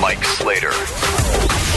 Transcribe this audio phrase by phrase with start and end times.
[0.00, 0.72] Mike Slater.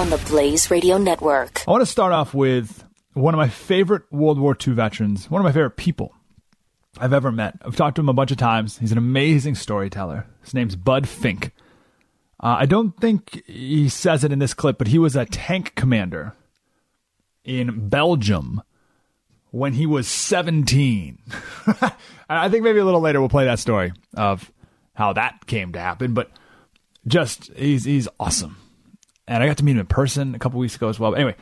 [0.00, 1.66] On the Blaze Radio Network.
[1.66, 5.40] I want to start off with one of my favorite World War II veterans, one
[5.40, 6.12] of my favorite people
[6.98, 7.54] I've ever met.
[7.64, 8.78] I've talked to him a bunch of times.
[8.78, 10.26] He's an amazing storyteller.
[10.42, 11.52] His name's Bud Fink.
[12.42, 15.74] Uh, I don't think he says it in this clip, but he was a tank
[15.74, 16.34] commander
[17.44, 18.62] in Belgium
[19.50, 21.18] when he was 17.
[22.28, 24.52] I think maybe a little later we'll play that story of
[24.94, 26.30] how that came to happen, but
[27.06, 28.56] just he's he's awesome,
[29.26, 31.12] and I got to meet him in person a couple weeks ago as well.
[31.12, 31.36] But anyway,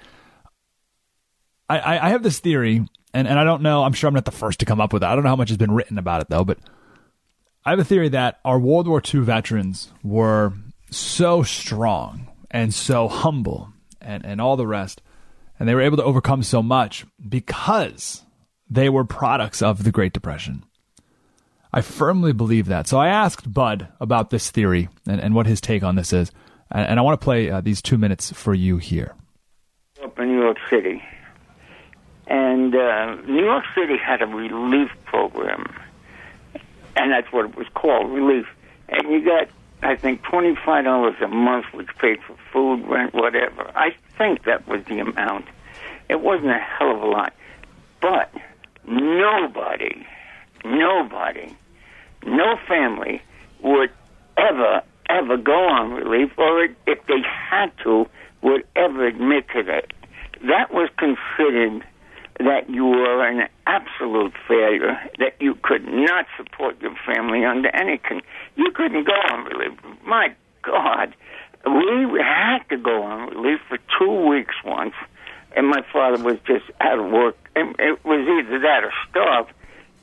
[1.68, 3.82] I, I, I have this theory, and, and I don't know.
[3.82, 5.06] I'm sure I'm not the first to come up with it.
[5.06, 6.58] I don't know how much has been written about it though, but
[7.64, 10.52] I have a theory that our World War II veterans were
[10.90, 15.00] so strong and so humble and, and all the rest,
[15.58, 18.22] and they were able to overcome so much because
[18.68, 20.64] they were products of the Great Depression.
[21.75, 22.86] I firmly believe that.
[22.86, 26.31] So I asked Bud about this theory and, and what his take on this is.
[26.70, 29.16] And, and I want to play uh, these two minutes for you here.
[30.00, 31.03] Up in New York City.
[32.28, 35.64] And uh, New York City had a relief program.
[36.94, 38.47] And that's what it was called, relief.
[38.88, 39.48] And you got,
[39.83, 43.69] I think, $25 a month, which paid for food, rent, whatever.
[43.75, 45.47] I think that was the amount.
[46.09, 47.33] It wasn't a hell of a lot.
[48.00, 48.33] But
[48.86, 50.06] nobody,
[50.64, 51.56] nobody
[52.27, 53.20] no family
[53.62, 53.91] would
[54.36, 58.06] ever, ever go on relief, or if they had to,
[58.42, 59.93] would ever admit to that.
[60.43, 61.84] That was considered
[62.38, 67.98] that you were an absolute failure, that you could not support your family under any
[67.98, 68.22] con-
[68.56, 69.78] You couldn't go on relief.
[70.04, 71.15] My God,
[71.65, 74.94] we had to go on relief for two weeks once,
[75.56, 77.37] and my father was just out of work.
[77.56, 79.47] And it was either that or starve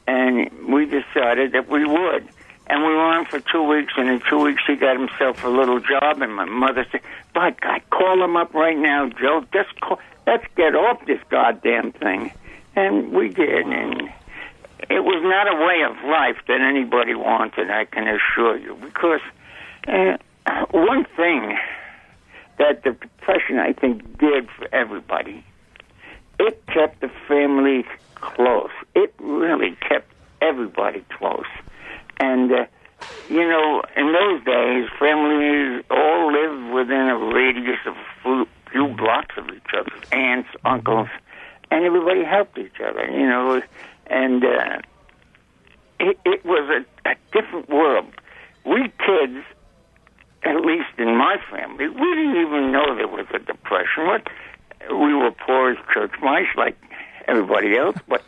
[0.08, 2.28] and we decided that we would.
[2.68, 5.50] And we were on for two weeks, and in two weeks he got himself a
[5.50, 6.22] little job.
[6.22, 7.02] And my mother said,
[7.34, 9.44] "By God, call him up right now, Joe.
[9.52, 10.00] Just call.
[10.26, 12.32] Let's get off this goddamn thing."
[12.76, 14.10] And we did, and
[14.90, 17.70] it was not a way of life that anybody wanted.
[17.70, 19.22] I can assure you, because
[19.88, 20.18] uh,
[20.72, 21.58] one thing
[22.58, 25.44] that the depression, I think, did for everybody,
[26.40, 27.86] it kept the family
[28.22, 28.72] close.
[28.96, 30.12] It really kept
[30.42, 31.46] everybody close.
[32.20, 32.66] And, uh,
[33.30, 37.96] you know, in those days, families all lived within a radius of
[38.26, 41.10] a few blocks of each other aunts, uncles,
[41.70, 43.62] and everybody helped each other, you know.
[44.08, 44.80] And uh,
[46.00, 48.06] it, it was a, a different world.
[48.66, 49.44] We kids,
[50.44, 54.06] at least in my family, we didn't even know there was a depression.
[54.06, 54.28] What
[54.90, 56.78] we were poor as church mice, like
[57.28, 58.24] everybody else, but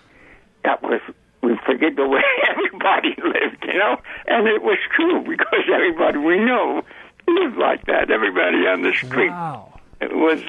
[0.63, 1.01] that was
[1.41, 6.39] we figured the way everybody lived, you know, and it was true because everybody we
[6.39, 6.81] knew
[7.27, 8.09] lived like that.
[8.09, 9.73] Everybody on the street wow.
[10.01, 10.41] was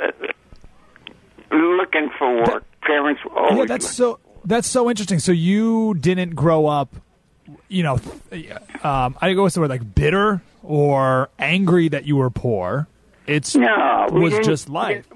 [0.00, 0.10] uh,
[1.50, 2.46] looking for work.
[2.46, 3.58] That, Parents were always.
[3.58, 4.18] Yeah, that's so.
[4.44, 5.18] That's so interesting.
[5.18, 6.94] So you didn't grow up,
[7.68, 8.00] you know,
[8.82, 12.88] um, I go with the word like bitter or angry that you were poor.
[13.26, 15.06] It's no, was just life.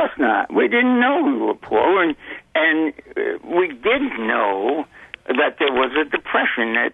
[0.00, 0.50] Course not.
[0.50, 2.16] We didn't know we were poor, and
[2.54, 4.86] and uh, we didn't know
[5.26, 6.92] that there was a depression that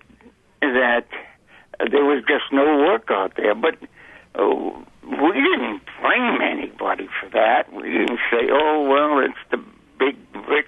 [0.61, 1.07] that
[1.79, 3.55] there was just no work out there.
[3.55, 3.77] But
[4.35, 4.47] uh,
[5.05, 7.73] we didn't blame anybody for that.
[7.73, 9.63] We didn't say, "Oh well, it's the
[10.01, 10.17] big
[10.49, 10.67] rich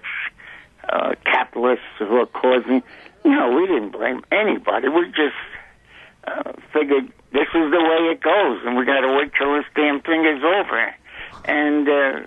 [0.87, 2.81] uh, capitalists who are causing."
[3.25, 4.87] No, we didn't blame anybody.
[4.87, 5.35] We just
[6.25, 9.65] uh, figured this is the way it goes, and we got to wait till this
[9.75, 10.95] damn thing is over.
[11.45, 12.19] And uh,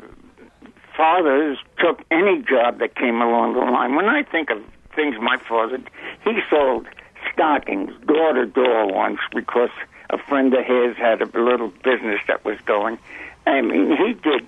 [0.97, 3.94] fathers took any job that came along the line.
[3.94, 4.62] When I think of
[4.94, 5.79] things my father,
[6.25, 6.87] he sold
[7.32, 9.70] stockings door to door once because
[10.11, 12.99] a friend of his had a little business that was going.
[13.47, 14.47] I mean, he did,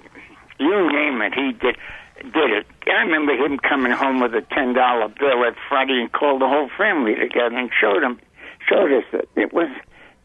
[0.59, 1.77] you name it, he did
[2.23, 2.67] did it.
[2.87, 6.49] I remember him coming home with a ten dollar bill at Friday and called the
[6.49, 8.21] whole family together and showed them,
[8.69, 9.69] showed us that it was.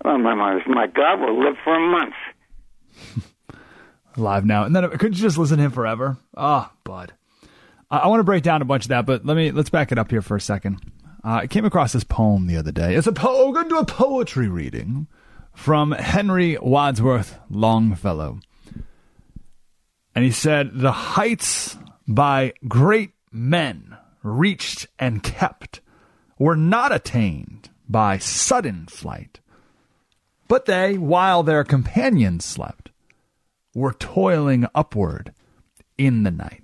[0.05, 2.13] Oh my mother, my God, we'll live for a month.
[4.17, 4.63] live now.
[4.63, 6.17] And then couldn't you just listen to him forever?
[6.35, 7.13] Ah, oh, bud.
[7.89, 9.91] I, I want to break down a bunch of that, but let me let's back
[9.91, 10.79] it up here for a second.
[11.23, 12.95] uh, I came across this poem the other day.
[12.95, 15.07] It's a po- going to do a poetry reading
[15.53, 18.39] from Henry Wadsworth Longfellow.
[20.15, 21.77] And he said, The heights
[22.07, 25.81] by great men reached and kept
[26.37, 29.39] were not attained by sudden flight,
[30.47, 32.88] but they, while their companions slept,
[33.73, 35.33] were toiling upward
[35.97, 36.63] in the night.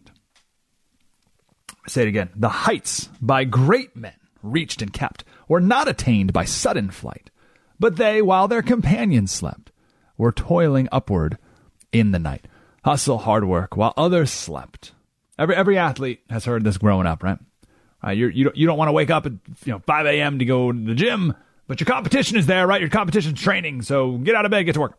[1.88, 2.30] Say it again.
[2.36, 7.30] The heights by great men reached and kept were not attained by sudden flight,
[7.80, 9.72] but they, while their companions slept,
[10.18, 11.38] were toiling upward
[11.92, 12.48] in the night.
[12.84, 14.94] Hustle, hard work, while others slept.
[15.38, 17.38] Every every athlete has heard this growing up, right?
[18.02, 19.34] right you're, you don't, you don't want to wake up at
[19.66, 20.40] you know 5 a.m.
[20.40, 21.34] to go to the gym,
[21.68, 22.80] but your competition is there, right?
[22.80, 24.98] Your competition's training, so get out of bed, get to work.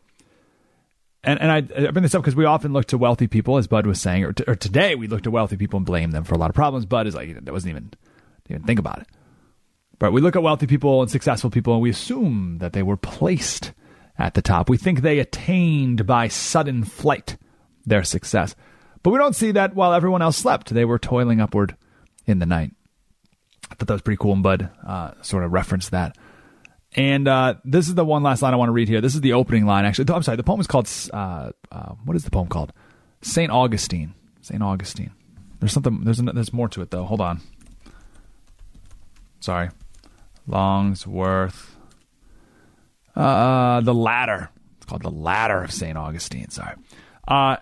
[1.27, 3.67] And, and I, I bring this up because we often look to wealthy people, as
[3.67, 6.35] Bud was saying, or, or today we look to wealthy people and blame them for
[6.35, 6.87] a lot of problems.
[6.87, 7.91] Bud is like, that wasn't even,
[8.49, 9.09] even think about it.
[9.99, 12.97] But we look at wealthy people and successful people and we assume that they were
[12.97, 13.73] placed
[14.17, 14.71] at the top.
[14.71, 17.37] We think they attained by sudden flight
[17.85, 18.55] their success.
[19.03, 21.77] But we don't see that while everyone else slept, they were toiling upward
[22.25, 22.73] in the night.
[23.71, 26.17] I thought that was pretty cool, and Bud uh, sort of referenced that.
[26.97, 29.03] And uh, this is the one last line I want to read here.
[29.03, 30.13] This is the opening line, actually.
[30.13, 32.73] I'm sorry, the poem is called, uh, uh what is the poem called?
[33.21, 33.51] St.
[33.53, 34.15] Augustine.
[34.41, 34.63] St.
[34.63, 35.13] Augustine.
[35.61, 37.05] There's something, there's, there's more to it, though.
[37.05, 37.41] Hold on.
[39.41, 39.69] Sorry.
[40.49, 41.75] Longsworth.
[43.15, 44.51] Uh, the ladder.
[44.77, 45.97] It's called the ladder of St.
[45.99, 46.51] Augustine.
[46.51, 46.75] Sorry.
[47.29, 47.57] Uh,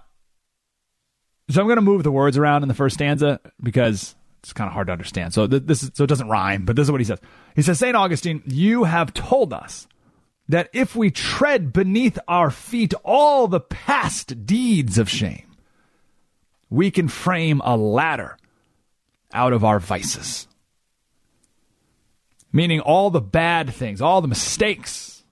[1.51, 4.15] so I'm going to move the words around in the first stanza because
[4.45, 5.35] it's kind of hard to understand.
[5.35, 7.21] So th- this is, so it doesn't rhyme, but this is what he says.
[7.57, 7.97] He says, St.
[7.97, 9.87] Augustine, you have told us
[10.49, 15.57] that if we tread beneath our feet all the past deeds of shame,
[16.71, 18.37] we can frame a ladder
[19.33, 20.47] out of our vices
[22.55, 25.25] meaning all the bad things, all the mistakes,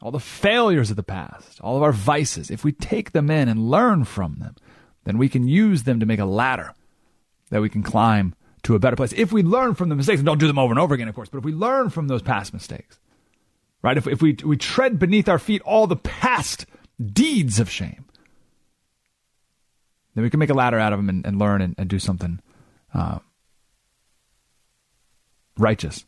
[0.00, 3.50] all the failures of the past, all of our vices, if we take them in
[3.50, 4.56] and learn from them,
[5.04, 6.74] then we can use them to make a ladder
[7.50, 9.12] that we can climb to a better place.
[9.12, 11.14] If we learn from the mistakes, and don't do them over and over again, of
[11.14, 12.98] course, but if we learn from those past mistakes,
[13.82, 13.96] right?
[13.96, 16.66] If, if we, we tread beneath our feet all the past
[17.02, 18.04] deeds of shame,
[20.14, 21.98] then we can make a ladder out of them and, and learn and, and, do
[21.98, 22.40] something
[22.92, 23.20] uh,
[25.56, 26.04] righteous.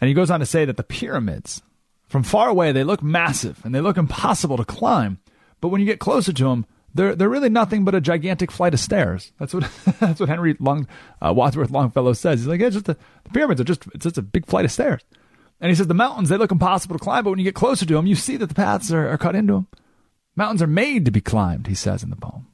[0.00, 1.62] And he goes on to say that the pyramids,
[2.08, 5.18] from far away, they look massive and they look impossible to climb.
[5.60, 8.74] But when you get closer to them, they're they're really nothing but a gigantic flight
[8.74, 9.32] of stairs.
[9.38, 9.70] That's what
[10.00, 10.88] that's what Henry Long
[11.24, 12.40] uh, Wadsworth Longfellow says.
[12.40, 14.72] He's like, yeah, just the, the pyramids are just it's just a big flight of
[14.72, 15.02] stairs.
[15.60, 17.86] And he says the mountains they look impossible to climb, but when you get closer
[17.86, 19.66] to them, you see that the paths are, are cut into them.
[20.36, 22.46] Mountains are made to be climbed, he says in the poem.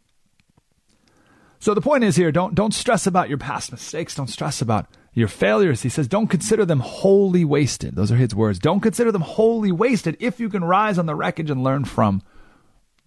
[1.58, 4.14] So the point is here, don't don't stress about your past mistakes.
[4.14, 5.82] Don't stress about your failures.
[5.82, 7.96] He says, don't consider them wholly wasted.
[7.96, 8.58] Those are his words.
[8.58, 12.22] Don't consider them wholly wasted if you can rise on the wreckage and learn from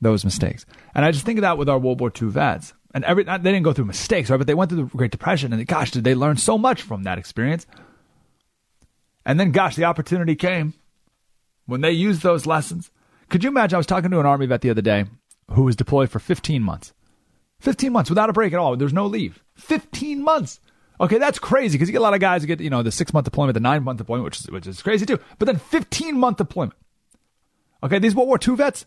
[0.02, 0.66] those mistakes.
[0.96, 2.74] And I just think of that with our World War II vets.
[2.94, 4.38] And every they didn't go through mistakes, right?
[4.38, 7.04] But they went through the Great Depression, and gosh, did they learn so much from
[7.04, 7.68] that experience?
[9.26, 10.74] And then, gosh, the opportunity came
[11.68, 12.90] when they used those lessons.
[13.30, 13.76] Could you imagine?
[13.76, 15.06] I was talking to an Army vet the other day
[15.52, 16.94] who was deployed for 15 months.
[17.60, 18.76] 15 months without a break at all.
[18.76, 19.44] There's no leave.
[19.56, 20.60] 15 months.
[21.02, 22.92] Okay, that's crazy because you get a lot of guys who get, you know, the
[22.92, 25.20] six month deployment, the nine month deployment, which is, which is crazy too.
[25.38, 26.78] But then 15 month deployment.
[27.84, 28.86] Okay, these World War II vets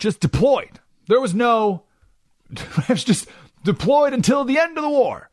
[0.00, 0.80] just deployed.
[1.06, 1.84] There was no,
[2.50, 3.28] it was just
[3.64, 5.28] deployed until the end of the war.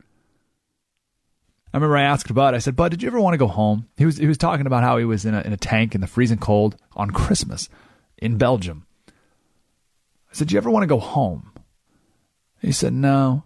[1.74, 3.88] I remember I asked Bud, I said, Bud, did you ever want to go home?
[3.98, 6.02] He was, he was talking about how he was in a, in a tank in
[6.02, 7.70] the freezing cold on Christmas
[8.18, 8.86] in Belgium.
[9.08, 9.12] I
[10.34, 11.52] said, Do you ever want to go home?
[12.62, 13.44] He said, No.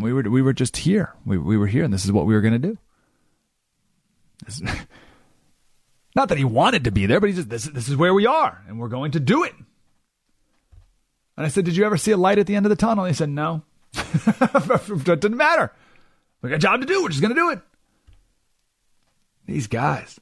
[0.00, 1.14] We were we were just here.
[1.24, 2.78] We we were here, and this is what we were going to do.
[6.14, 8.26] Not that he wanted to be there, but he just this this is where we
[8.26, 9.54] are, and we're going to do it.
[11.36, 13.04] And I said, "Did you ever see a light at the end of the tunnel?"
[13.04, 13.62] he said, "No."
[13.94, 15.72] it doesn't matter.
[16.40, 17.02] We got a job to do.
[17.02, 17.60] We're just going to do it.
[19.46, 20.20] These guys.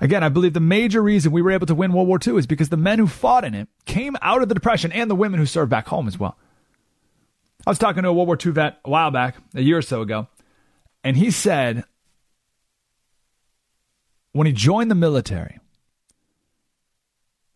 [0.00, 2.46] Again, I believe the major reason we were able to win World War II is
[2.46, 5.38] because the men who fought in it came out of the Depression and the women
[5.38, 6.38] who served back home as well.
[7.66, 9.82] I was talking to a World War II vet a while back, a year or
[9.82, 10.28] so ago,
[11.04, 11.84] and he said
[14.32, 15.58] when he joined the military,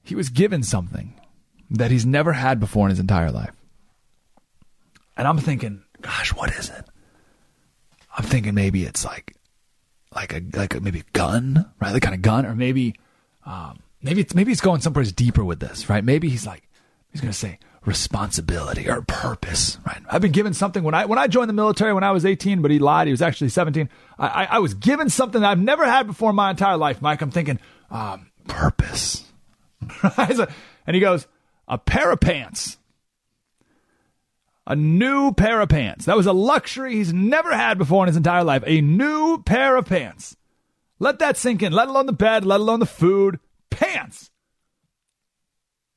[0.03, 1.19] he was given something
[1.71, 3.55] that he's never had before in his entire life.
[5.17, 6.85] And I'm thinking, gosh, what is it?
[8.17, 9.37] I'm thinking maybe it's like,
[10.15, 11.93] like a like a, maybe a gun, right?
[11.93, 12.95] The kind of gun, or maybe,
[13.45, 16.05] um, maybe it's maybe he's going someplace deeper with this, right?
[16.05, 16.69] Maybe he's like,
[17.11, 20.01] he's gonna say, responsibility or purpose, right?
[20.11, 22.63] I've been given something when I when I joined the military when I was 18,
[22.63, 23.07] but he lied.
[23.07, 23.89] He was actually 17.
[24.19, 27.03] I, I, I was given something that I've never had before in my entire life,
[27.03, 27.21] Mike.
[27.21, 27.59] I'm thinking,
[27.91, 29.25] um, purpose.
[30.19, 31.27] and he goes,
[31.69, 32.79] a pair of pants.
[34.67, 36.07] A new pair of pants.
[36.07, 38.65] That was a luxury he's never had before in his entire life.
[38.67, 40.37] A new pair of pants.
[40.99, 43.41] Let that sink in, let alone the bed, let alone the food.
[43.69, 44.31] Pants.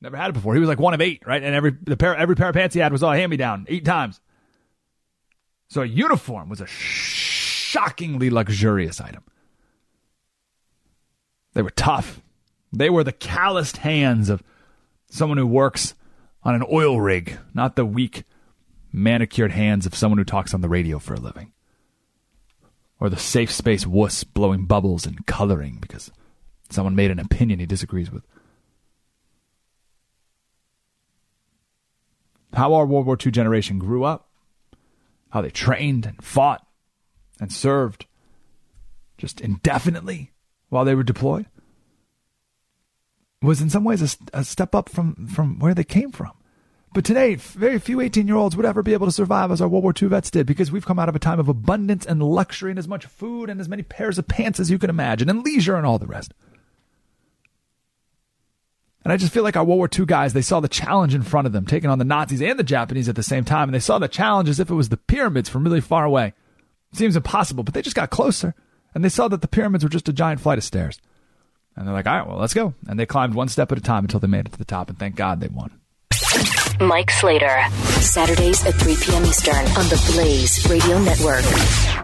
[0.00, 0.54] Never had it before.
[0.54, 1.42] He was like one of eight, right?
[1.42, 3.66] And every the pair every pair of pants he had was all hand me down
[3.68, 4.20] eight times.
[5.68, 9.24] So a uniform was a shockingly luxurious item.
[11.54, 12.22] They were tough.
[12.72, 14.42] They were the calloused hands of
[15.10, 15.94] someone who works
[16.42, 18.24] on an oil rig, not the weak,
[18.92, 21.52] manicured hands of someone who talks on the radio for a living.
[23.00, 26.10] Or the safe space wuss blowing bubbles and coloring because
[26.70, 28.24] someone made an opinion he disagrees with.
[32.54, 34.28] How our World War II generation grew up,
[35.30, 36.66] how they trained and fought
[37.40, 38.06] and served
[39.16, 40.32] just indefinitely
[40.68, 41.46] while they were deployed
[43.42, 46.32] was in some ways a, a, step up from, from where they came from.
[46.94, 49.68] But today, very few 18 year olds would ever be able to survive as our
[49.68, 52.22] World War II vets did because we've come out of a time of abundance and
[52.22, 55.28] luxury and as much food and as many pairs of pants as you can imagine
[55.28, 56.32] and leisure and all the rest.
[59.08, 61.22] And I just feel like our World War II guys, they saw the challenge in
[61.22, 63.70] front of them, taking on the Nazis and the Japanese at the same time.
[63.70, 66.34] And they saw the challenge as if it was the pyramids from really far away.
[66.92, 68.54] Seems impossible, but they just got closer.
[68.94, 71.00] And they saw that the pyramids were just a giant flight of stairs.
[71.74, 72.74] And they're like, all right, well, let's go.
[72.86, 74.90] And they climbed one step at a time until they made it to the top.
[74.90, 75.80] And thank God they won.
[76.80, 77.60] Mike Slater,
[78.00, 79.24] Saturdays at 3 p.m.
[79.24, 81.44] Eastern on the Blaze Radio Network.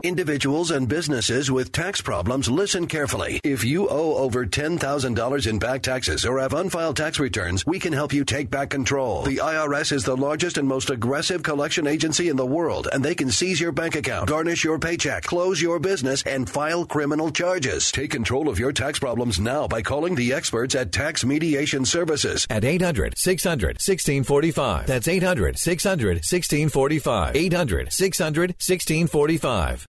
[0.02, 3.40] Individuals and businesses with tax problems, listen carefully.
[3.44, 7.92] If you owe over $10,000 in back taxes or have unfiled tax returns, we can
[7.92, 9.22] help you take back control.
[9.22, 13.14] The IRS is the largest and most aggressive collection agency in the world, and they
[13.14, 17.92] can seize your bank account, garnish your paycheck, close your business, and file criminal charges.
[17.92, 22.46] Take control of your tax problems now by calling the experts at Tax Mediation Services
[22.50, 23.80] at 800 600
[24.64, 24.86] 1645.
[24.86, 27.36] That's 800 600 1645.
[27.36, 29.82] 800 600 1645.